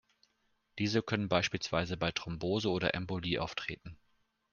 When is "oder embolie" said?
2.71-3.37